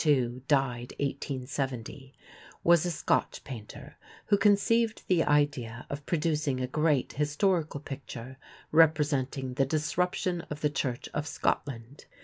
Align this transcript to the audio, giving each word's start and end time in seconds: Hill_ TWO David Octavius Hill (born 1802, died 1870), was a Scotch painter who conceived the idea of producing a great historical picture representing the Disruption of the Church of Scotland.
Hill_ 0.01 0.03
TWO 0.07 0.15
David 0.15 0.41
Octavius 0.41 0.49
Hill 0.49 0.57
(born 0.57 0.73
1802, 0.73 0.97
died 0.97 1.99
1870), 2.01 2.13
was 2.63 2.85
a 2.87 2.91
Scotch 2.91 3.43
painter 3.43 3.95
who 4.25 4.35
conceived 4.39 5.03
the 5.05 5.23
idea 5.23 5.85
of 5.91 6.05
producing 6.07 6.59
a 6.59 6.65
great 6.65 7.13
historical 7.13 7.79
picture 7.79 8.37
representing 8.71 9.53
the 9.53 9.65
Disruption 9.67 10.41
of 10.49 10.61
the 10.61 10.71
Church 10.71 11.07
of 11.13 11.27
Scotland. 11.27 12.05